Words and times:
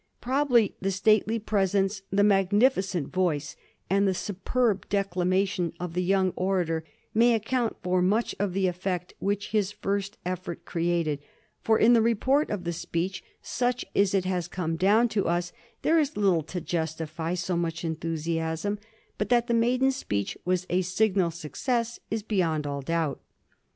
Prob 0.19 0.47
ably 0.49 0.73
the 0.81 0.89
stately 0.89 1.37
presence, 1.37 2.01
the 2.09 2.23
magnificent 2.23 3.09
voice, 3.09 3.55
and 3.87 4.07
the 4.07 4.15
superb 4.15 4.89
declamation 4.89 5.73
of 5.79 5.93
the 5.93 6.01
young 6.01 6.31
orator 6.35 6.83
may 7.13 7.35
account 7.35 7.75
for 7.83 8.01
much 8.01 8.33
of 8.39 8.53
the 8.53 8.65
effect 8.65 9.13
which 9.19 9.49
his 9.49 9.71
first 9.71 10.17
effort 10.25 10.65
created, 10.65 11.19
for 11.63 11.77
in 11.77 11.93
the 11.93 12.01
report 12.01 12.49
of 12.49 12.63
the 12.63 12.73
speech, 12.73 13.23
such 13.43 13.85
as 13.95 14.15
it 14.15 14.25
has 14.25 14.47
come 14.47 14.75
down 14.75 15.07
to 15.07 15.27
us, 15.27 15.53
there 15.83 15.99
is 15.99 16.17
little 16.17 16.41
to 16.41 16.59
justify 16.59 17.35
so 17.35 17.55
much 17.55 17.85
enthusiasm; 17.85 18.79
but 19.19 19.29
that 19.29 19.45
the 19.45 19.53
maiden 19.53 19.91
speech 19.91 20.35
was 20.45 20.65
a 20.71 20.81
signal 20.81 21.29
success 21.29 21.99
is 22.09 22.23
beyond 22.23 22.65
all 22.65 22.81
doubt. 22.81 23.19